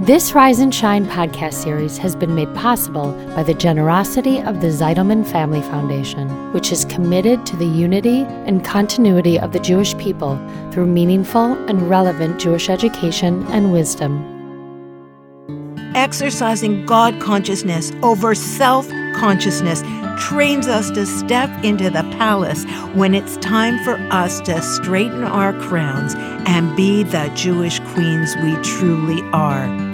This 0.00 0.34
Rise 0.34 0.58
and 0.58 0.74
Shine 0.74 1.06
podcast 1.06 1.54
series 1.54 1.96
has 1.96 2.14
been 2.14 2.34
made 2.34 2.54
possible 2.54 3.12
by 3.34 3.42
the 3.42 3.54
generosity 3.54 4.42
of 4.42 4.60
the 4.60 4.66
Zeidelman 4.66 5.26
Family 5.26 5.62
Foundation, 5.62 6.28
which 6.52 6.70
is 6.70 6.84
committed 6.84 7.46
to 7.46 7.56
the 7.56 7.64
unity 7.64 8.24
and 8.44 8.62
continuity 8.62 9.40
of 9.40 9.52
the 9.52 9.58
Jewish 9.58 9.96
people 9.96 10.36
through 10.70 10.84
meaningful 10.84 11.54
and 11.66 11.88
relevant 11.88 12.38
Jewish 12.38 12.68
education 12.68 13.46
and 13.46 13.72
wisdom. 13.72 14.22
Exercising 15.94 16.84
God 16.84 17.18
consciousness 17.18 17.90
over 18.02 18.34
self 18.34 18.86
consciousness 19.14 19.82
trains 20.18 20.68
us 20.68 20.90
to 20.90 21.06
step 21.06 21.48
into 21.64 21.88
the 21.88 22.02
palace 22.18 22.64
when 22.92 23.14
it's 23.14 23.38
time 23.38 23.82
for 23.82 23.96
us 24.12 24.40
to 24.42 24.60
straighten 24.60 25.24
our 25.24 25.54
crowns 25.62 26.14
and 26.46 26.76
be 26.76 27.02
the 27.02 27.30
Jewish 27.34 27.80
queens 27.80 28.36
we 28.42 28.54
truly 28.56 29.22
are. 29.32 29.85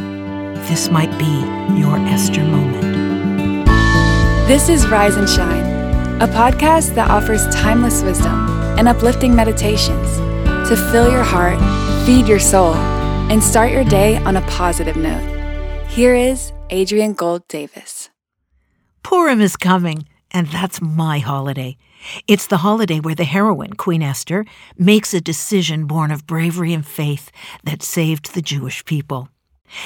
This 0.69 0.91
might 0.91 1.11
be 1.19 1.41
your 1.79 1.97
Esther 2.07 2.45
moment. 2.45 3.66
This 4.47 4.69
is 4.69 4.87
Rise 4.87 5.16
and 5.16 5.29
Shine, 5.29 6.23
a 6.23 6.29
podcast 6.29 6.95
that 6.95 7.11
offers 7.11 7.45
timeless 7.55 8.01
wisdom 8.03 8.48
and 8.79 8.87
uplifting 8.87 9.34
meditations 9.34 10.17
to 10.69 10.77
fill 10.93 11.11
your 11.11 11.25
heart, 11.25 11.59
feed 12.06 12.29
your 12.29 12.39
soul, 12.39 12.75
and 12.75 13.43
start 13.43 13.73
your 13.73 13.83
day 13.84 14.19
on 14.19 14.37
a 14.37 14.41
positive 14.43 14.97
note. 14.97 15.89
Here 15.89 16.15
is 16.15 16.53
Adrienne 16.70 17.15
Gold 17.15 17.47
Davis. 17.48 18.09
Purim 19.03 19.41
is 19.41 19.56
coming, 19.56 20.06
and 20.31 20.47
that's 20.47 20.81
my 20.81 21.19
holiday. 21.19 21.77
It's 22.29 22.47
the 22.47 22.59
holiday 22.59 23.01
where 23.01 23.17
the 23.17 23.25
heroine, 23.25 23.75
Queen 23.75 24.03
Esther, 24.03 24.47
makes 24.79 25.12
a 25.12 25.20
decision 25.20 25.87
born 25.87 26.12
of 26.12 26.27
bravery 26.27 26.73
and 26.73 26.87
faith 26.87 27.33
that 27.65 27.83
saved 27.83 28.34
the 28.34 28.42
Jewish 28.42 28.84
people. 28.84 29.29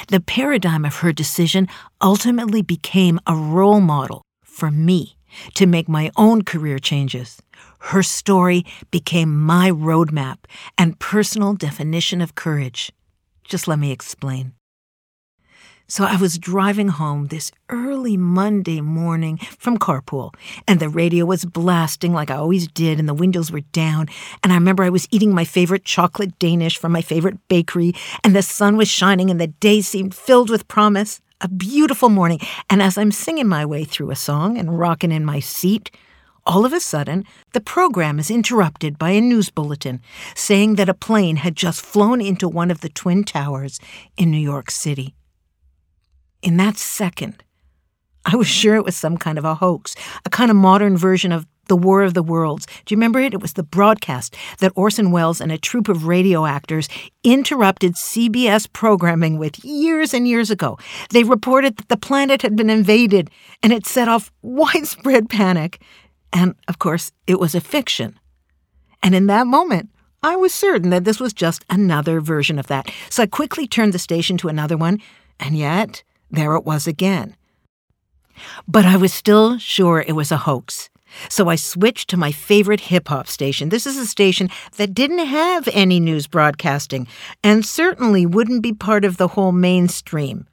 The 0.08 0.20
paradigm 0.20 0.84
of 0.84 0.96
her 0.96 1.12
decision 1.12 1.68
ultimately 2.00 2.62
became 2.62 3.20
a 3.26 3.34
role 3.34 3.80
model 3.80 4.22
for 4.44 4.70
me 4.70 5.16
to 5.54 5.66
make 5.66 5.88
my 5.88 6.10
own 6.16 6.42
career 6.42 6.78
changes. 6.78 7.40
Her 7.78 8.02
story 8.02 8.64
became 8.90 9.38
my 9.38 9.70
roadmap 9.70 10.38
and 10.78 10.98
personal 10.98 11.54
definition 11.54 12.20
of 12.20 12.34
courage. 12.34 12.92
Just 13.44 13.68
let 13.68 13.78
me 13.78 13.92
explain. 13.92 14.52
So 15.88 16.02
I 16.02 16.16
was 16.16 16.36
driving 16.36 16.88
home 16.88 17.28
this 17.28 17.52
early 17.68 18.16
Monday 18.16 18.80
morning 18.80 19.36
from 19.36 19.78
carpool, 19.78 20.34
and 20.66 20.80
the 20.80 20.88
radio 20.88 21.24
was 21.24 21.44
blasting 21.44 22.12
like 22.12 22.28
I 22.28 22.34
always 22.34 22.66
did, 22.66 22.98
and 22.98 23.08
the 23.08 23.14
windows 23.14 23.52
were 23.52 23.60
down. 23.60 24.08
And 24.42 24.52
I 24.52 24.56
remember 24.56 24.82
I 24.82 24.90
was 24.90 25.06
eating 25.12 25.32
my 25.32 25.44
favorite 25.44 25.84
chocolate 25.84 26.36
Danish 26.40 26.76
from 26.76 26.90
my 26.90 27.02
favorite 27.02 27.38
bakery, 27.46 27.94
and 28.24 28.34
the 28.34 28.42
sun 28.42 28.76
was 28.76 28.88
shining, 28.88 29.30
and 29.30 29.40
the 29.40 29.46
day 29.46 29.80
seemed 29.80 30.12
filled 30.12 30.50
with 30.50 30.66
promise. 30.66 31.20
A 31.40 31.48
beautiful 31.48 32.08
morning. 32.08 32.40
And 32.70 32.82
as 32.82 32.96
I'm 32.96 33.12
singing 33.12 33.46
my 33.46 33.66
way 33.66 33.84
through 33.84 34.10
a 34.10 34.16
song 34.16 34.56
and 34.56 34.78
rocking 34.78 35.12
in 35.12 35.24
my 35.24 35.38
seat, 35.38 35.90
all 36.46 36.64
of 36.64 36.72
a 36.72 36.80
sudden, 36.80 37.24
the 37.52 37.60
program 37.60 38.18
is 38.18 38.30
interrupted 38.30 38.98
by 38.98 39.10
a 39.10 39.20
news 39.20 39.50
bulletin 39.50 40.00
saying 40.34 40.76
that 40.76 40.88
a 40.88 40.94
plane 40.94 41.36
had 41.36 41.54
just 41.54 41.84
flown 41.84 42.22
into 42.22 42.48
one 42.48 42.70
of 42.70 42.80
the 42.80 42.88
Twin 42.88 43.22
Towers 43.22 43.78
in 44.16 44.30
New 44.30 44.38
York 44.38 44.70
City. 44.70 45.15
In 46.46 46.58
that 46.58 46.78
second, 46.78 47.42
I 48.24 48.36
was 48.36 48.46
sure 48.46 48.76
it 48.76 48.84
was 48.84 48.96
some 48.96 49.16
kind 49.16 49.36
of 49.36 49.44
a 49.44 49.56
hoax, 49.56 49.96
a 50.24 50.30
kind 50.30 50.48
of 50.48 50.56
modern 50.56 50.96
version 50.96 51.32
of 51.32 51.44
the 51.66 51.76
War 51.76 52.04
of 52.04 52.14
the 52.14 52.22
Worlds. 52.22 52.66
Do 52.84 52.94
you 52.94 52.96
remember 52.96 53.18
it? 53.18 53.34
It 53.34 53.42
was 53.42 53.54
the 53.54 53.64
broadcast 53.64 54.36
that 54.60 54.70
Orson 54.76 55.10
Welles 55.10 55.40
and 55.40 55.50
a 55.50 55.58
troupe 55.58 55.88
of 55.88 56.06
radio 56.06 56.46
actors 56.46 56.88
interrupted 57.24 57.94
CBS 57.94 58.72
programming 58.72 59.38
with 59.38 59.64
years 59.64 60.14
and 60.14 60.28
years 60.28 60.48
ago. 60.48 60.78
They 61.10 61.24
reported 61.24 61.78
that 61.78 61.88
the 61.88 61.96
planet 61.96 62.42
had 62.42 62.54
been 62.54 62.70
invaded 62.70 63.28
and 63.60 63.72
it 63.72 63.84
set 63.84 64.06
off 64.06 64.30
widespread 64.42 65.28
panic. 65.28 65.80
And 66.32 66.54
of 66.68 66.78
course, 66.78 67.10
it 67.26 67.40
was 67.40 67.56
a 67.56 67.60
fiction. 67.60 68.20
And 69.02 69.16
in 69.16 69.26
that 69.26 69.48
moment, 69.48 69.90
I 70.22 70.36
was 70.36 70.54
certain 70.54 70.90
that 70.90 71.02
this 71.02 71.18
was 71.18 71.32
just 71.32 71.64
another 71.68 72.20
version 72.20 72.60
of 72.60 72.68
that. 72.68 72.88
So 73.10 73.24
I 73.24 73.26
quickly 73.26 73.66
turned 73.66 73.92
the 73.92 73.98
station 73.98 74.36
to 74.36 74.48
another 74.48 74.76
one, 74.76 75.00
and 75.40 75.58
yet 75.58 76.04
there 76.30 76.54
it 76.54 76.64
was 76.64 76.86
again. 76.86 77.36
But 78.68 78.84
I 78.84 78.96
was 78.96 79.12
still 79.12 79.58
sure 79.58 80.00
it 80.00 80.14
was 80.14 80.30
a 80.30 80.36
hoax. 80.36 80.90
So 81.28 81.48
I 81.48 81.56
switched 81.56 82.10
to 82.10 82.16
my 82.16 82.32
favorite 82.32 82.80
hip 82.80 83.08
hop 83.08 83.26
station. 83.28 83.68
This 83.70 83.86
is 83.86 83.96
a 83.96 84.06
station 84.06 84.50
that 84.76 84.94
didn't 84.94 85.26
have 85.26 85.68
any 85.72 86.00
news 86.00 86.26
broadcasting 86.26 87.06
and 87.42 87.64
certainly 87.64 88.26
wouldn't 88.26 88.62
be 88.62 88.72
part 88.72 89.04
of 89.04 89.16
the 89.16 89.28
whole 89.28 89.52
mainstream. 89.52 90.46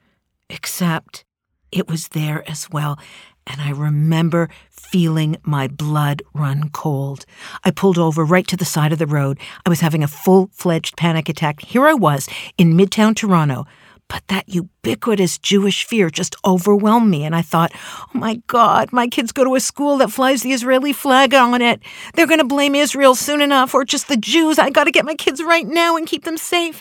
Except 0.48 1.24
it 1.70 1.88
was 1.88 2.08
there 2.08 2.48
as 2.48 2.70
well. 2.70 2.98
And 3.46 3.60
I 3.60 3.70
remember 3.70 4.48
feeling 4.70 5.36
my 5.42 5.68
blood 5.68 6.22
run 6.32 6.70
cold. 6.70 7.26
I 7.62 7.70
pulled 7.70 7.98
over 7.98 8.24
right 8.24 8.46
to 8.46 8.56
the 8.56 8.64
side 8.64 8.92
of 8.92 8.98
the 8.98 9.06
road. 9.06 9.38
I 9.66 9.68
was 9.68 9.80
having 9.80 10.02
a 10.02 10.08
full 10.08 10.48
fledged 10.52 10.96
panic 10.96 11.28
attack. 11.28 11.60
Here 11.60 11.86
I 11.86 11.94
was 11.94 12.28
in 12.56 12.74
Midtown 12.74 13.14
Toronto, 13.14 13.66
but 14.08 14.22
that 14.28 14.48
ubiquitous 14.48 15.38
Jewish 15.38 15.84
fear 15.84 16.10
just 16.10 16.36
overwhelmed 16.44 17.10
me, 17.10 17.24
and 17.24 17.34
I 17.34 17.42
thought, 17.42 17.72
oh 17.74 18.06
my 18.12 18.42
God, 18.46 18.92
my 18.92 19.08
kids 19.08 19.32
go 19.32 19.44
to 19.44 19.54
a 19.54 19.60
school 19.60 19.96
that 19.98 20.12
flies 20.12 20.42
the 20.42 20.52
Israeli 20.52 20.92
flag 20.92 21.34
on 21.34 21.62
it. 21.62 21.80
They're 22.14 22.26
going 22.26 22.38
to 22.38 22.44
blame 22.44 22.74
Israel 22.74 23.14
soon 23.14 23.40
enough, 23.40 23.74
or 23.74 23.84
just 23.84 24.08
the 24.08 24.16
Jews. 24.16 24.58
I 24.58 24.70
got 24.70 24.84
to 24.84 24.92
get 24.92 25.04
my 25.04 25.14
kids 25.14 25.42
right 25.42 25.66
now 25.66 25.96
and 25.96 26.06
keep 26.06 26.24
them 26.24 26.36
safe. 26.36 26.80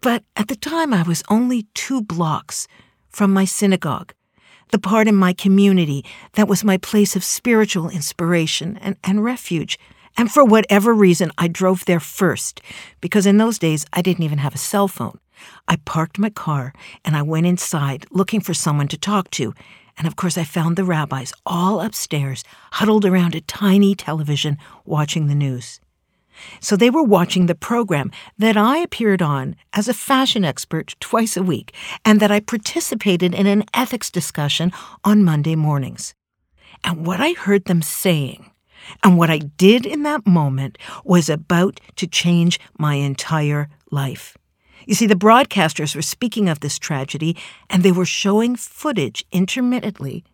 But 0.00 0.24
at 0.36 0.48
the 0.48 0.56
time, 0.56 0.94
I 0.94 1.02
was 1.02 1.22
only 1.28 1.66
two 1.74 2.00
blocks 2.00 2.66
from 3.08 3.32
my 3.32 3.44
synagogue, 3.44 4.14
the 4.70 4.78
part 4.78 5.08
in 5.08 5.16
my 5.16 5.32
community 5.32 6.04
that 6.34 6.48
was 6.48 6.64
my 6.64 6.78
place 6.78 7.16
of 7.16 7.24
spiritual 7.24 7.90
inspiration 7.90 8.78
and, 8.80 8.96
and 9.04 9.24
refuge. 9.24 9.78
And 10.16 10.30
for 10.30 10.44
whatever 10.44 10.94
reason, 10.94 11.32
I 11.38 11.48
drove 11.48 11.84
there 11.84 12.00
first, 12.00 12.60
because 13.00 13.26
in 13.26 13.36
those 13.36 13.58
days, 13.58 13.84
I 13.92 14.00
didn't 14.00 14.24
even 14.24 14.38
have 14.38 14.54
a 14.54 14.58
cell 14.58 14.88
phone. 14.88 15.18
I 15.68 15.76
parked 15.76 16.18
my 16.18 16.30
car 16.30 16.72
and 17.04 17.16
I 17.16 17.22
went 17.22 17.46
inside 17.46 18.06
looking 18.10 18.40
for 18.40 18.54
someone 18.54 18.88
to 18.88 18.98
talk 18.98 19.30
to. 19.32 19.54
And 19.96 20.06
of 20.06 20.16
course, 20.16 20.38
I 20.38 20.44
found 20.44 20.76
the 20.76 20.84
rabbis 20.84 21.32
all 21.44 21.80
upstairs, 21.80 22.42
huddled 22.72 23.04
around 23.04 23.34
a 23.34 23.40
tiny 23.40 23.94
television, 23.94 24.56
watching 24.84 25.26
the 25.26 25.34
news. 25.34 25.80
So 26.60 26.76
they 26.76 26.90
were 26.90 27.02
watching 27.02 27.46
the 27.46 27.54
program 27.54 28.10
that 28.38 28.56
I 28.56 28.78
appeared 28.78 29.20
on 29.20 29.56
as 29.74 29.88
a 29.88 29.94
fashion 29.94 30.44
expert 30.44 30.96
twice 31.00 31.36
a 31.36 31.42
week, 31.42 31.74
and 32.04 32.18
that 32.20 32.30
I 32.30 32.40
participated 32.40 33.34
in 33.34 33.46
an 33.46 33.64
ethics 33.74 34.10
discussion 34.10 34.72
on 35.04 35.24
Monday 35.24 35.54
mornings. 35.54 36.14
And 36.82 37.06
what 37.06 37.20
I 37.20 37.32
heard 37.32 37.66
them 37.66 37.82
saying 37.82 38.50
and 39.02 39.18
what 39.18 39.30
I 39.30 39.38
did 39.38 39.86
in 39.86 40.02
that 40.04 40.26
moment 40.26 40.78
was 41.04 41.28
about 41.28 41.80
to 41.96 42.06
change 42.06 42.58
my 42.78 42.94
entire 42.94 43.68
life. 43.90 44.36
You 44.86 44.94
see, 44.94 45.06
the 45.06 45.14
broadcasters 45.14 45.94
were 45.94 46.02
speaking 46.02 46.48
of 46.48 46.60
this 46.60 46.78
tragedy, 46.78 47.36
and 47.68 47.82
they 47.82 47.92
were 47.92 48.06
showing 48.06 48.56
footage 48.56 49.24
intermittently 49.32 50.24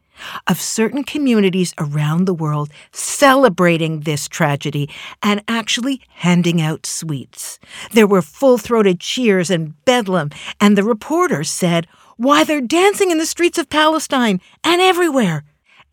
of 0.46 0.60
certain 0.60 1.04
communities 1.04 1.74
around 1.78 2.24
the 2.24 2.34
world 2.34 2.70
celebrating 2.92 4.00
this 4.00 4.28
tragedy 4.28 4.88
and 5.22 5.42
actually 5.48 6.00
handing 6.08 6.60
out 6.60 6.86
sweets. 6.86 7.58
There 7.92 8.06
were 8.06 8.22
full 8.22 8.58
throated 8.58 9.00
cheers 9.00 9.50
and 9.50 9.74
bedlam, 9.84 10.30
and 10.60 10.76
the 10.76 10.84
reporters 10.84 11.50
said, 11.50 11.86
Why, 12.16 12.44
they're 12.44 12.60
dancing 12.60 13.10
in 13.10 13.18
the 13.18 13.26
streets 13.26 13.58
of 13.58 13.68
Palestine 13.68 14.40
and 14.64 14.80
everywhere. 14.80 15.44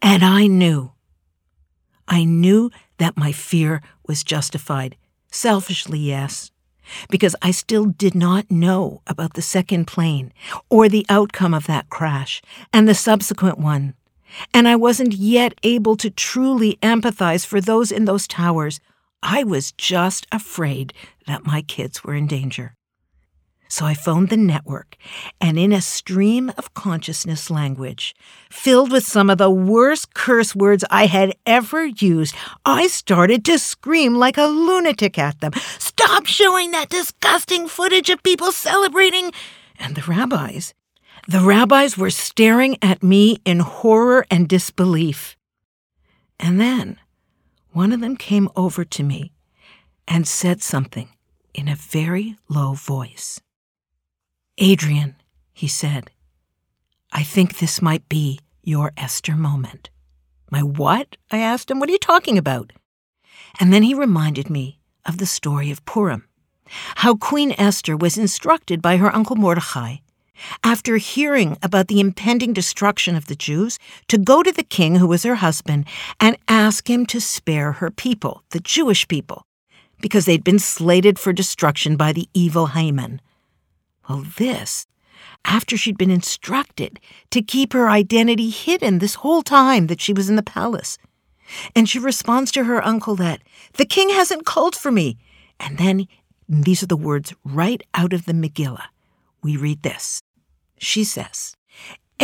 And 0.02 0.24
I 0.24 0.47
knew. 0.47 0.92
I 2.08 2.25
knew 2.25 2.69
that 2.97 3.18
my 3.18 3.31
fear 3.31 3.81
was 4.08 4.24
justified. 4.24 4.97
Selfishly, 5.31 6.00
yes 6.00 6.53
because 7.09 7.35
I 7.41 7.51
still 7.51 7.85
did 7.85 8.16
not 8.16 8.49
know 8.49 9.01
about 9.07 9.33
the 9.33 9.41
second 9.41 9.85
plane 9.85 10.33
or 10.69 10.89
the 10.89 11.06
outcome 11.09 11.53
of 11.53 11.68
that 11.68 11.89
crash 11.89 12.41
and 12.71 12.88
the 12.88 12.95
subsequent 12.95 13.57
one. 13.57 13.94
And 14.53 14.68
I 14.68 14.75
wasn't 14.75 15.13
yet 15.13 15.53
able 15.63 15.95
to 15.97 16.09
truly 16.09 16.77
empathize 16.81 17.45
for 17.45 17.62
those 17.62 17.91
in 17.91 18.06
those 18.06 18.27
towers. 18.27 18.80
I 19.21 19.44
was 19.44 19.71
just 19.74 20.27
afraid 20.31 20.94
that 21.27 21.45
my 21.45 21.62
kids 21.62 22.03
were 22.03 22.15
in 22.15 22.27
danger. 22.27 22.75
So 23.74 23.88
I 23.88 23.96
phoned 23.96 24.30
the 24.30 24.38
network, 24.38 24.98
and 25.42 25.58
in 25.58 25.74
a 25.74 25.81
stream 25.81 26.52
of 26.60 26.75
consciousness 26.75 27.50
language, 27.50 28.14
filled 28.52 28.92
with 28.92 29.04
some 29.04 29.31
of 29.31 29.40
the 29.40 29.50
worst 29.50 30.14
curse 30.14 30.56
words 30.56 30.84
I 30.92 31.08
had 31.08 31.34
ever 31.48 31.84
used, 31.88 32.36
I 32.64 32.86
started 32.86 33.44
to 33.46 33.58
scream 33.58 34.14
like 34.14 34.38
a 34.38 34.46
lunatic 34.46 35.18
at 35.18 35.42
them 35.42 35.54
Stop 35.80 36.28
showing 36.28 36.70
that 36.70 36.90
disgusting 36.90 37.68
footage 37.68 38.12
of 38.12 38.22
people 38.22 38.52
celebrating! 38.52 39.31
And 39.80 39.96
the 39.96 40.04
rabbis, 40.04 40.75
the 41.28 41.40
rabbis 41.40 41.98
were 41.98 42.12
staring 42.12 42.78
at 42.80 43.02
me 43.02 43.38
in 43.44 43.62
horror 43.62 44.28
and 44.30 44.48
disbelief. 44.48 45.36
And 46.40 46.62
then 46.62 47.00
one 47.72 47.92
of 47.92 48.02
them 48.02 48.18
came 48.18 48.50
over 48.56 48.86
to 48.86 49.02
me 49.02 49.34
and 50.08 50.28
said 50.28 50.62
something 50.62 51.10
in 51.56 51.68
a 51.68 51.75
very 51.75 52.38
low 52.48 52.74
voice. 52.74 53.42
Adrienne, 54.61 55.15
He 55.53 55.67
said, 55.67 56.11
I 57.11 57.23
think 57.23 57.57
this 57.57 57.81
might 57.81 58.07
be 58.07 58.39
your 58.63 58.91
Esther 58.97 59.35
moment. 59.35 59.89
My 60.51 60.61
what? 60.61 61.17
I 61.31 61.39
asked 61.39 61.71
him. 61.71 61.79
What 61.79 61.89
are 61.89 61.91
you 61.91 61.97
talking 61.97 62.38
about? 62.38 62.71
And 63.59 63.73
then 63.73 63.83
he 63.83 63.94
reminded 63.94 64.50
me 64.50 64.79
of 65.05 65.17
the 65.17 65.25
story 65.25 65.71
of 65.71 65.85
Purim, 65.85 66.27
how 66.97 67.15
Queen 67.15 67.53
Esther 67.57 67.97
was 67.97 68.17
instructed 68.17 68.81
by 68.81 68.97
her 68.97 69.13
uncle 69.15 69.35
Mordecai, 69.35 69.97
after 70.63 70.97
hearing 70.97 71.57
about 71.61 71.88
the 71.88 72.00
impending 72.00 72.53
destruction 72.53 73.15
of 73.15 73.27
the 73.27 73.35
Jews, 73.35 73.79
to 74.07 74.17
go 74.17 74.44
to 74.44 74.51
the 74.51 74.63
king, 74.63 74.95
who 74.95 75.07
was 75.07 75.23
her 75.23 75.35
husband, 75.35 75.85
and 76.19 76.38
ask 76.47 76.89
him 76.89 77.05
to 77.07 77.19
spare 77.19 77.73
her 77.73 77.91
people, 77.91 78.44
the 78.50 78.59
Jewish 78.59 79.07
people, 79.07 79.44
because 80.01 80.25
they'd 80.25 80.44
been 80.44 80.59
slated 80.59 81.17
for 81.19 81.33
destruction 81.33 81.95
by 81.95 82.13
the 82.13 82.27
evil 82.33 82.67
Haman. 82.67 83.21
Well, 84.07 84.25
this, 84.38 84.85
after 85.45 85.77
she'd 85.77 85.97
been 85.97 86.11
instructed 86.11 87.00
to 87.31 87.41
keep 87.41 87.73
her 87.73 87.89
identity 87.89 88.50
hidden 88.50 89.00
this 89.00 89.15
whole 89.15 89.41
time 89.41 89.88
that 89.88 90.01
she 90.01 90.13
was 90.13 90.29
in 90.29 90.35
the 90.35 90.44
palace. 90.44 90.97
And 91.75 91.88
she 91.88 92.00
responds 92.00 92.51
to 92.51 92.63
her 92.63 92.83
uncle 92.85 93.15
that, 93.17 93.41
the 93.73 93.85
king 93.85 94.09
hasn't 94.09 94.45
called 94.45 94.75
for 94.75 94.91
me. 94.91 95.17
And 95.59 95.77
then, 95.77 96.07
these 96.47 96.83
are 96.83 96.88
the 96.88 96.97
words 96.97 97.33
right 97.44 97.81
out 97.94 98.13
of 98.13 98.25
the 98.25 98.33
Megillah. 98.33 98.88
We 99.41 99.57
read 99.57 99.83
this. 99.83 100.21
She 100.77 101.03
says, 101.03 101.55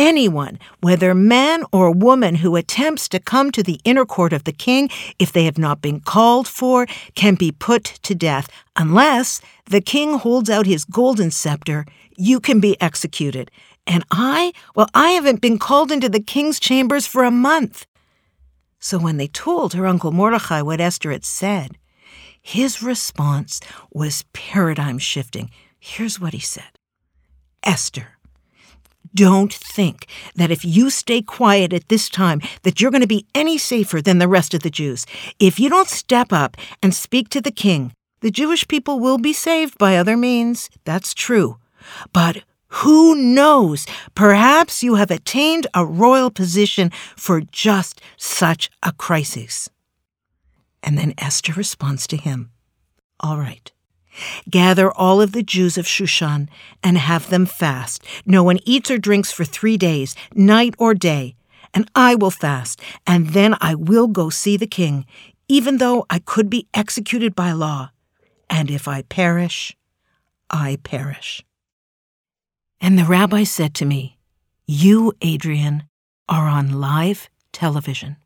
anyone, 0.00 0.58
whether 0.80 1.14
man 1.14 1.62
or 1.72 1.90
woman, 1.90 2.36
who 2.36 2.56
attempts 2.56 3.08
to 3.10 3.20
come 3.20 3.52
to 3.52 3.62
the 3.62 3.80
inner 3.84 4.06
court 4.06 4.32
of 4.32 4.44
the 4.44 4.52
king, 4.52 4.88
if 5.18 5.30
they 5.30 5.44
have 5.44 5.58
not 5.58 5.82
been 5.82 6.00
called 6.00 6.48
for, 6.48 6.86
can 7.14 7.34
be 7.34 7.52
put 7.52 7.84
to 8.02 8.14
death, 8.14 8.48
unless 8.76 9.42
the 9.66 9.82
king 9.82 10.14
holds 10.14 10.48
out 10.48 10.66
his 10.66 10.86
golden 10.86 11.30
scepter, 11.30 11.84
you 12.16 12.40
can 12.40 12.60
be 12.60 12.80
executed. 12.80 13.50
And 13.86 14.04
I, 14.10 14.52
well, 14.74 14.88
I 14.94 15.10
haven't 15.10 15.40
been 15.42 15.58
called 15.58 15.92
into 15.92 16.08
the 16.08 16.20
king's 16.20 16.58
chambers 16.58 17.06
for 17.06 17.22
a 17.24 17.30
month. 17.30 17.86
So 18.78 18.98
when 18.98 19.18
they 19.18 19.28
told 19.28 19.74
her 19.74 19.86
uncle 19.86 20.12
Mordecai 20.12 20.62
what 20.62 20.80
Esther 20.80 21.12
had 21.12 21.24
said, 21.26 21.76
his 22.40 22.82
response 22.82 23.60
was 23.92 24.24
paradigm 24.32 24.98
shifting. 24.98 25.50
Here's 25.78 26.18
what 26.18 26.32
he 26.32 26.40
said 26.40 26.72
Esther, 27.62 28.16
don't 29.14 29.52
think 29.52 30.06
that 30.34 30.50
if 30.50 30.64
you 30.64 30.90
stay 30.90 31.22
quiet 31.22 31.72
at 31.72 31.88
this 31.88 32.08
time 32.08 32.40
that 32.62 32.80
you're 32.80 32.90
going 32.90 33.00
to 33.00 33.06
be 33.06 33.26
any 33.34 33.58
safer 33.58 34.00
than 34.00 34.18
the 34.18 34.28
rest 34.28 34.54
of 34.54 34.62
the 34.62 34.70
Jews. 34.70 35.06
If 35.38 35.58
you 35.58 35.68
don't 35.68 35.88
step 35.88 36.32
up 36.32 36.56
and 36.82 36.94
speak 36.94 37.28
to 37.30 37.40
the 37.40 37.50
king, 37.50 37.92
the 38.20 38.30
Jewish 38.30 38.68
people 38.68 39.00
will 39.00 39.18
be 39.18 39.32
saved 39.32 39.78
by 39.78 39.96
other 39.96 40.16
means. 40.16 40.70
That's 40.84 41.14
true. 41.14 41.58
But 42.12 42.44
who 42.68 43.16
knows? 43.16 43.86
Perhaps 44.14 44.82
you 44.82 44.94
have 44.94 45.10
attained 45.10 45.66
a 45.74 45.84
royal 45.84 46.30
position 46.30 46.90
for 47.16 47.40
just 47.40 48.00
such 48.16 48.70
a 48.82 48.92
crisis. 48.92 49.68
And 50.82 50.96
then 50.96 51.14
Esther 51.18 51.52
responds 51.52 52.06
to 52.08 52.16
him 52.16 52.50
All 53.18 53.38
right. 53.38 53.72
Gather 54.48 54.90
all 54.92 55.20
of 55.20 55.32
the 55.32 55.42
Jews 55.42 55.78
of 55.78 55.86
Shushan 55.86 56.48
and 56.82 56.98
have 56.98 57.30
them 57.30 57.46
fast. 57.46 58.02
No 58.26 58.42
one 58.42 58.58
eats 58.64 58.90
or 58.90 58.98
drinks 58.98 59.32
for 59.32 59.44
three 59.44 59.76
days, 59.76 60.14
night 60.34 60.74
or 60.78 60.94
day. 60.94 61.36
And 61.72 61.88
I 61.94 62.16
will 62.16 62.32
fast, 62.32 62.80
and 63.06 63.28
then 63.28 63.54
I 63.60 63.76
will 63.76 64.08
go 64.08 64.28
see 64.28 64.56
the 64.56 64.66
king, 64.66 65.06
even 65.46 65.78
though 65.78 66.04
I 66.10 66.18
could 66.18 66.50
be 66.50 66.66
executed 66.74 67.34
by 67.36 67.52
law. 67.52 67.90
And 68.48 68.70
if 68.70 68.88
I 68.88 69.02
perish, 69.02 69.76
I 70.50 70.78
perish. 70.82 71.44
And 72.80 72.98
the 72.98 73.04
rabbi 73.04 73.44
said 73.44 73.74
to 73.74 73.84
me, 73.84 74.18
You, 74.66 75.12
Adrienne, 75.24 75.84
are 76.28 76.48
on 76.48 76.80
live 76.80 77.28
television. 77.52 78.16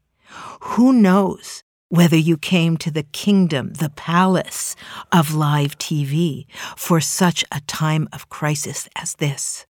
Who 0.60 0.92
knows 0.92 1.64
whether 1.88 2.16
you 2.16 2.36
came 2.36 2.76
to 2.78 2.90
the 2.90 3.02
kingdom, 3.02 3.74
the 3.74 3.90
palace 3.90 4.74
of 5.12 5.34
live 5.34 5.78
TV 5.78 6.46
for 6.76 7.00
such 7.00 7.44
a 7.52 7.60
time 7.62 8.08
of 8.12 8.28
crisis 8.28 8.88
as 8.96 9.14
this. 9.14 9.66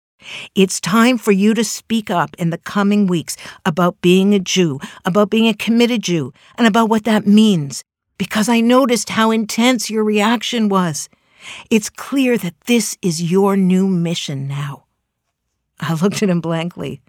It's 0.54 0.80
time 0.80 1.18
for 1.18 1.32
you 1.32 1.52
to 1.54 1.64
speak 1.64 2.10
up 2.10 2.36
in 2.38 2.50
the 2.50 2.58
coming 2.58 3.06
weeks 3.06 3.36
about 3.66 4.00
being 4.00 4.34
a 4.34 4.38
Jew, 4.38 4.78
about 5.04 5.30
being 5.30 5.48
a 5.48 5.54
committed 5.54 6.02
Jew, 6.02 6.32
and 6.56 6.66
about 6.66 6.88
what 6.88 7.04
that 7.04 7.26
means, 7.26 7.82
because 8.18 8.48
I 8.48 8.60
noticed 8.60 9.10
how 9.10 9.30
intense 9.30 9.90
your 9.90 10.04
reaction 10.04 10.68
was. 10.68 11.08
It's 11.70 11.90
clear 11.90 12.38
that 12.38 12.60
this 12.66 12.96
is 13.02 13.32
your 13.32 13.56
new 13.56 13.88
mission 13.88 14.46
now. 14.46 14.84
I 15.80 15.94
looked 15.94 16.22
at 16.22 16.30
him 16.30 16.40
blankly. 16.40 17.00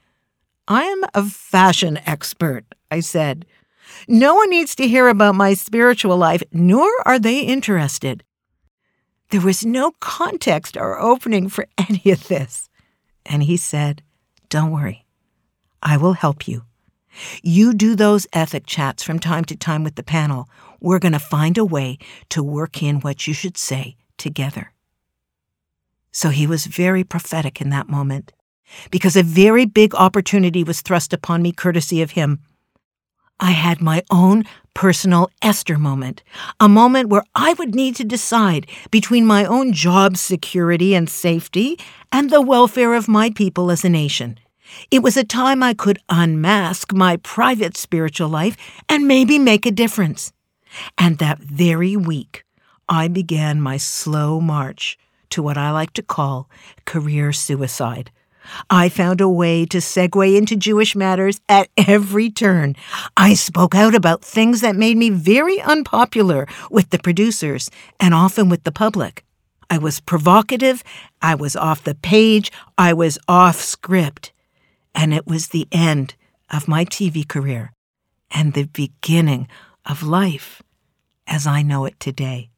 I 0.68 0.84
am 0.84 1.04
a 1.14 1.24
fashion 1.24 2.00
expert, 2.06 2.66
I 2.90 3.02
said. 3.02 3.46
No 4.08 4.36
one 4.36 4.50
needs 4.50 4.76
to 4.76 4.88
hear 4.88 5.08
about 5.08 5.36
my 5.36 5.54
spiritual 5.54 6.18
life, 6.18 6.44
nor 6.52 6.90
are 7.06 7.20
they 7.20 7.40
interested. 7.42 8.24
There 9.30 9.42
was 9.42 9.66
no 9.66 9.92
context 10.00 10.78
or 10.78 11.00
opening 11.00 11.50
for 11.50 11.68
any 11.78 12.12
of 12.12 12.28
this. 12.28 12.70
And 13.26 13.44
he 13.44 13.58
said, 13.58 14.04
Don't 14.50 14.72
worry, 14.72 15.06
I 15.82 15.98
will 15.98 16.14
help 16.14 16.48
you. 16.48 16.64
You 17.42 17.74
do 17.74 17.96
those 17.96 18.28
ethic 18.34 18.66
chats 18.66 19.04
from 19.04 19.20
time 19.20 19.46
to 19.46 19.56
time 19.56 19.84
with 19.84 19.96
the 19.96 20.04
panel. 20.04 20.50
We're 20.80 21.00
going 21.00 21.14
to 21.14 21.20
find 21.20 21.58
a 21.58 21.66
way 21.66 21.98
to 22.30 22.44
work 22.44 22.82
in 22.82 23.00
what 23.02 23.28
you 23.28 23.34
should 23.34 23.58
say 23.58 23.96
together. 24.18 24.74
So 26.12 26.30
he 26.30 26.46
was 26.46 26.66
very 26.66 27.04
prophetic 27.04 27.60
in 27.60 27.70
that 27.70 27.90
moment, 27.90 28.32
because 28.92 29.16
a 29.16 29.24
very 29.24 29.66
big 29.66 29.96
opportunity 29.96 30.64
was 30.64 30.82
thrust 30.82 31.14
upon 31.14 31.42
me 31.42 31.52
courtesy 31.52 32.02
of 32.02 32.12
him. 32.12 32.40
I 33.44 33.52
had 33.52 33.82
my 33.82 34.04
own 34.10 34.46
personal 34.74 35.30
Esther 35.42 35.78
moment, 35.78 36.24
a 36.62 36.70
moment 36.70 37.10
where 37.10 37.26
I 37.36 37.52
would 37.56 37.76
need 37.76 37.94
to 37.98 38.06
decide 38.06 38.68
between 38.90 39.26
my 39.26 39.44
own 39.44 39.74
job 39.74 40.16
security 40.16 40.96
and 40.96 41.10
safety 41.10 41.78
and 42.10 42.30
the 42.30 42.40
welfare 42.40 42.94
of 42.94 43.10
my 43.10 43.32
people 43.32 43.70
as 43.70 43.84
a 43.84 43.90
nation. 43.90 44.40
It 44.92 45.04
was 45.04 45.18
a 45.18 45.26
time 45.26 45.62
I 45.62 45.74
could 45.74 46.00
unmask 46.08 46.94
my 46.94 47.18
private 47.18 47.76
spiritual 47.76 48.30
life 48.30 48.56
and 48.88 49.10
maybe 49.10 49.38
make 49.38 49.66
a 49.66 49.72
difference. 49.72 50.32
And 50.98 51.18
that 51.18 51.40
very 51.40 51.98
week, 51.98 52.46
I 52.88 53.10
began 53.10 53.60
my 53.60 53.76
slow 53.76 54.40
march 54.40 54.98
to 55.32 55.44
what 55.44 55.58
I 55.58 55.72
like 55.72 55.92
to 55.94 56.02
call 56.02 56.50
career 56.86 57.34
suicide. 57.34 58.10
I 58.70 58.90
found 58.90 59.22
a 59.22 59.30
way 59.30 59.66
to 59.68 59.78
segue 59.78 60.38
into 60.38 60.56
Jewish 60.56 60.96
matters 60.96 61.40
at 61.50 61.70
every 61.78 62.30
turn. 62.30 62.76
I 63.18 63.34
spoke 63.34 63.76
out 63.76 63.96
about 63.96 64.24
things 64.24 64.62
that 64.62 64.76
made 64.76 64.98
me 64.98 65.10
very 65.10 65.62
unpopular 65.62 66.48
with 66.70 66.90
the 66.90 67.00
producers 67.00 67.70
and 68.00 68.14
often 68.14 68.50
with 68.50 68.64
the 68.64 68.72
public. 68.72 69.24
I 69.70 69.78
was 69.78 70.00
provocative, 70.00 70.84
I 71.22 71.36
was 71.36 71.56
off 71.56 71.84
the 71.84 71.96
page, 71.96 72.52
I 72.78 72.94
was 72.94 73.18
off 73.28 73.60
script. 73.60 74.32
And 74.94 75.14
it 75.14 75.26
was 75.26 75.48
the 75.48 75.68
end 75.72 76.16
of 76.52 76.68
my 76.68 76.86
TV 76.86 77.28
career 77.28 77.74
and 78.30 78.54
the 78.54 78.66
beginning 78.66 79.48
of 79.86 80.04
life 80.04 80.62
as 81.26 81.48
I 81.48 81.62
know 81.62 81.86
it 81.86 82.00
today. 82.00 82.50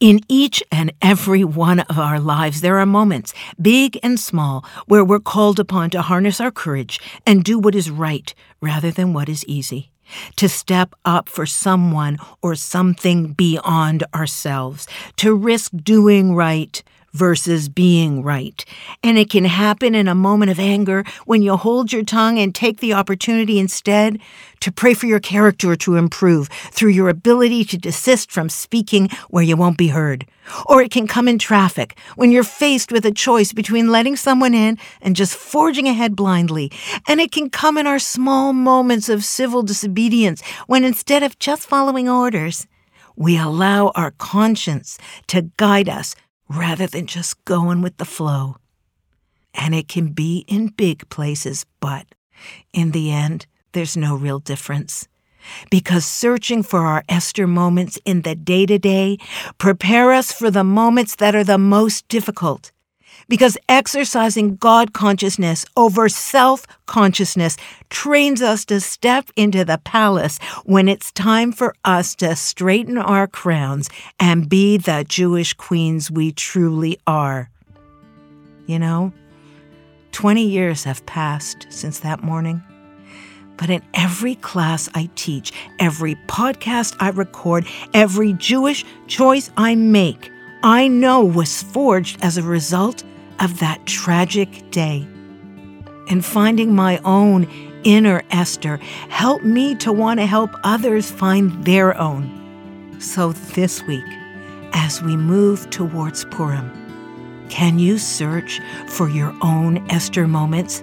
In 0.00 0.20
each 0.28 0.62
and 0.70 0.92
every 1.02 1.44
one 1.44 1.80
of 1.80 1.98
our 1.98 2.20
lives, 2.20 2.60
there 2.60 2.78
are 2.78 2.86
moments, 2.86 3.34
big 3.60 3.98
and 4.02 4.18
small, 4.18 4.64
where 4.86 5.04
we're 5.04 5.18
called 5.18 5.58
upon 5.58 5.90
to 5.90 6.02
harness 6.02 6.40
our 6.40 6.50
courage 6.50 7.00
and 7.26 7.44
do 7.44 7.58
what 7.58 7.74
is 7.74 7.90
right 7.90 8.34
rather 8.60 8.90
than 8.90 9.12
what 9.12 9.28
is 9.28 9.44
easy. 9.46 9.90
To 10.36 10.48
step 10.48 10.94
up 11.04 11.28
for 11.28 11.46
someone 11.46 12.18
or 12.42 12.54
something 12.54 13.32
beyond 13.34 14.04
ourselves, 14.14 14.86
to 15.16 15.34
risk 15.34 15.72
doing 15.82 16.34
right 16.34 16.82
versus 17.12 17.68
being 17.68 18.22
right. 18.22 18.64
And 19.02 19.18
it 19.18 19.30
can 19.30 19.44
happen 19.44 19.94
in 19.94 20.08
a 20.08 20.14
moment 20.14 20.50
of 20.50 20.58
anger 20.58 21.04
when 21.26 21.42
you 21.42 21.56
hold 21.56 21.92
your 21.92 22.04
tongue 22.04 22.38
and 22.38 22.54
take 22.54 22.80
the 22.80 22.92
opportunity 22.92 23.58
instead 23.58 24.18
to 24.60 24.72
pray 24.72 24.94
for 24.94 25.06
your 25.06 25.20
character 25.20 25.76
to 25.76 25.96
improve 25.96 26.48
through 26.48 26.90
your 26.90 27.08
ability 27.08 27.64
to 27.64 27.78
desist 27.78 28.30
from 28.30 28.48
speaking 28.48 29.08
where 29.28 29.44
you 29.44 29.56
won't 29.56 29.78
be 29.78 29.88
heard. 29.88 30.26
Or 30.66 30.82
it 30.82 30.90
can 30.90 31.06
come 31.06 31.28
in 31.28 31.38
traffic 31.38 31.98
when 32.16 32.30
you're 32.30 32.42
faced 32.42 32.90
with 32.90 33.04
a 33.04 33.12
choice 33.12 33.52
between 33.52 33.88
letting 33.88 34.16
someone 34.16 34.54
in 34.54 34.78
and 35.00 35.14
just 35.14 35.36
forging 35.36 35.86
ahead 35.88 36.16
blindly. 36.16 36.72
And 37.06 37.20
it 37.20 37.32
can 37.32 37.50
come 37.50 37.78
in 37.78 37.86
our 37.86 37.98
small 37.98 38.52
moments 38.52 39.08
of 39.08 39.24
civil 39.24 39.62
disobedience 39.62 40.42
when 40.66 40.84
instead 40.84 41.22
of 41.22 41.38
just 41.38 41.68
following 41.68 42.08
orders, 42.08 42.66
we 43.16 43.36
allow 43.36 43.88
our 43.94 44.12
conscience 44.12 44.96
to 45.26 45.50
guide 45.56 45.88
us 45.88 46.14
rather 46.48 46.86
than 46.86 47.06
just 47.06 47.44
going 47.44 47.82
with 47.82 47.96
the 47.98 48.04
flow. 48.04 48.56
And 49.54 49.74
it 49.74 49.88
can 49.88 50.08
be 50.08 50.44
in 50.48 50.68
big 50.68 51.08
places, 51.08 51.66
but 51.80 52.06
in 52.72 52.92
the 52.92 53.10
end, 53.10 53.46
there's 53.72 53.96
no 53.96 54.16
real 54.16 54.38
difference. 54.38 55.08
Because 55.70 56.04
searching 56.04 56.62
for 56.62 56.80
our 56.80 57.04
Esther 57.08 57.46
moments 57.46 57.98
in 58.04 58.22
the 58.22 58.34
day 58.34 58.66
to 58.66 58.78
day 58.78 59.18
prepare 59.58 60.12
us 60.12 60.32
for 60.32 60.50
the 60.50 60.64
moments 60.64 61.16
that 61.16 61.34
are 61.34 61.44
the 61.44 61.58
most 61.58 62.06
difficult. 62.08 62.72
Because 63.28 63.58
exercising 63.68 64.56
God 64.56 64.92
consciousness 64.92 65.66
over 65.76 66.08
self 66.08 66.66
consciousness 66.86 67.56
trains 67.90 68.40
us 68.40 68.64
to 68.66 68.80
step 68.80 69.30
into 69.36 69.64
the 69.64 69.78
palace 69.78 70.38
when 70.64 70.88
it's 70.88 71.12
time 71.12 71.52
for 71.52 71.74
us 71.84 72.14
to 72.16 72.34
straighten 72.34 72.96
our 72.98 73.26
crowns 73.26 73.90
and 74.18 74.48
be 74.48 74.78
the 74.78 75.04
Jewish 75.06 75.52
queens 75.52 76.10
we 76.10 76.32
truly 76.32 76.98
are. 77.06 77.50
You 78.66 78.78
know, 78.78 79.12
20 80.12 80.46
years 80.46 80.84
have 80.84 81.04
passed 81.06 81.66
since 81.70 82.00
that 82.00 82.22
morning. 82.22 82.62
But 83.56 83.70
in 83.70 83.82
every 83.92 84.36
class 84.36 84.88
I 84.94 85.10
teach, 85.16 85.52
every 85.80 86.14
podcast 86.28 86.96
I 87.00 87.10
record, 87.10 87.66
every 87.92 88.32
Jewish 88.34 88.84
choice 89.08 89.50
I 89.56 89.74
make, 89.74 90.30
I 90.62 90.86
know 90.86 91.24
was 91.24 91.62
forged 91.62 92.18
as 92.22 92.36
a 92.36 92.42
result 92.42 93.02
of 93.40 93.60
that 93.60 93.84
tragic 93.86 94.70
day. 94.70 95.06
And 96.08 96.24
finding 96.24 96.74
my 96.74 96.98
own 97.04 97.46
inner 97.84 98.22
Esther 98.30 98.78
helped 99.08 99.44
me 99.44 99.74
to 99.76 99.92
want 99.92 100.20
to 100.20 100.26
help 100.26 100.50
others 100.64 101.10
find 101.10 101.64
their 101.64 101.96
own. 101.98 102.96
So 103.00 103.32
this 103.32 103.82
week, 103.84 104.04
as 104.72 105.02
we 105.02 105.16
move 105.16 105.68
towards 105.70 106.24
Purim, 106.26 106.70
can 107.48 107.78
you 107.78 107.98
search 107.98 108.60
for 108.88 109.08
your 109.08 109.34
own 109.42 109.86
Esther 109.90 110.26
moments? 110.26 110.82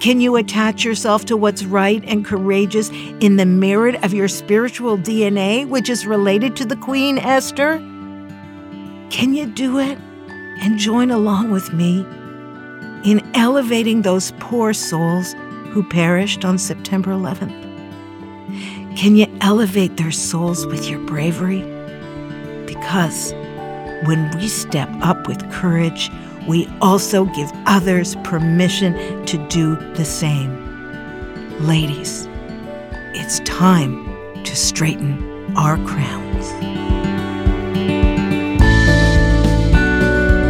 Can 0.00 0.20
you 0.20 0.36
attach 0.36 0.84
yourself 0.84 1.24
to 1.26 1.36
what's 1.36 1.64
right 1.64 2.02
and 2.06 2.24
courageous 2.24 2.90
in 3.20 3.36
the 3.36 3.46
merit 3.46 4.02
of 4.04 4.12
your 4.12 4.28
spiritual 4.28 4.98
DNA, 4.98 5.66
which 5.68 5.88
is 5.88 6.06
related 6.06 6.56
to 6.56 6.64
the 6.64 6.76
Queen 6.76 7.18
Esther? 7.18 7.78
Can 9.10 9.34
you 9.34 9.46
do 9.46 9.78
it 9.78 9.98
and 10.60 10.78
join 10.78 11.10
along 11.10 11.50
with 11.50 11.72
me 11.72 12.00
in 13.04 13.20
elevating 13.34 14.02
those 14.02 14.32
poor 14.40 14.72
souls 14.72 15.34
who 15.70 15.82
perished 15.82 16.44
on 16.44 16.58
September 16.58 17.10
11th? 17.10 17.64
Can 18.96 19.16
you 19.16 19.26
elevate 19.40 19.96
their 19.96 20.10
souls 20.10 20.66
with 20.66 20.88
your 20.88 21.00
bravery? 21.00 21.60
Because 22.66 23.32
when 24.04 24.30
we 24.36 24.48
step 24.48 24.88
up 25.02 25.28
with 25.28 25.50
courage, 25.52 26.10
we 26.48 26.68
also 26.80 27.24
give 27.26 27.50
others 27.66 28.16
permission 28.24 29.24
to 29.26 29.36
do 29.48 29.76
the 29.94 30.04
same. 30.04 30.64
Ladies, 31.60 32.26
it's 33.14 33.40
time 33.40 34.04
to 34.44 34.56
straighten 34.56 35.54
our 35.56 35.76
crowns. 35.86 36.75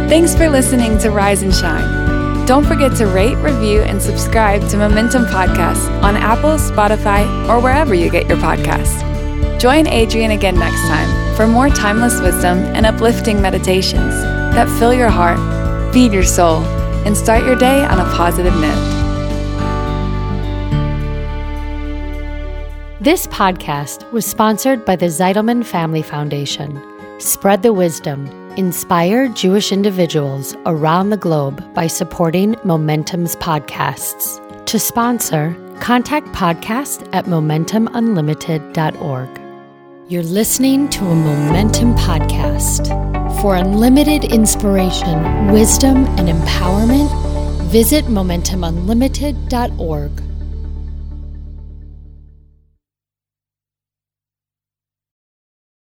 Thanks 0.07 0.35
for 0.35 0.49
listening 0.49 0.97
to 0.99 1.11
Rise 1.11 1.41
and 1.41 1.53
Shine. 1.53 2.45
Don't 2.45 2.65
forget 2.65 2.95
to 2.97 3.07
rate, 3.07 3.35
review, 3.35 3.81
and 3.81 4.01
subscribe 4.01 4.67
to 4.69 4.77
Momentum 4.77 5.25
Podcasts 5.25 5.89
on 6.01 6.15
Apple, 6.15 6.57
Spotify, 6.57 7.25
or 7.49 7.61
wherever 7.61 7.93
you 7.93 8.09
get 8.09 8.27
your 8.27 8.37
podcasts. 8.37 9.03
Join 9.59 9.85
Adrienne 9.87 10.31
again 10.31 10.55
next 10.55 10.81
time 10.87 11.35
for 11.35 11.47
more 11.47 11.69
timeless 11.69 12.21
wisdom 12.21 12.59
and 12.59 12.85
uplifting 12.85 13.41
meditations 13.41 14.13
that 14.53 14.69
fill 14.79 14.93
your 14.93 15.09
heart 15.09 15.37
feed 15.97 16.13
your 16.13 16.23
soul, 16.23 16.63
and 17.07 17.17
start 17.17 17.43
your 17.43 17.55
day 17.55 17.83
on 17.83 17.99
a 17.99 18.03
positive 18.15 18.53
note. 18.53 18.93
This 22.99 23.25
podcast 23.25 24.11
was 24.11 24.23
sponsored 24.23 24.85
by 24.85 24.95
the 24.95 25.07
Zeidelman 25.07 25.65
Family 25.65 26.03
Foundation. 26.03 26.79
Spread 27.19 27.63
the 27.63 27.73
wisdom. 27.73 28.36
Inspire 28.57 29.29
Jewish 29.29 29.71
individuals 29.71 30.53
around 30.65 31.11
the 31.11 31.17
globe 31.17 31.63
by 31.75 31.85
supporting 31.85 32.55
Momentum's 32.63 33.35
podcasts. 33.35 34.41
To 34.65 34.79
sponsor, 34.79 35.55
contact 35.79 36.25
podcast 36.29 37.07
at 37.13 37.25
momentumunlimited.org. 37.25 39.41
You're 40.09 40.23
listening 40.23 40.89
to 40.89 41.05
a 41.05 41.13
Momentum 41.13 41.93
podcast. 41.97 42.87
For 43.41 43.55
unlimited 43.55 44.23
inspiration, 44.23 45.51
wisdom, 45.51 46.07
and 46.17 46.27
empowerment, 46.27 47.11
visit 47.65 48.05
MomentumUnlimited.org. 48.05 50.26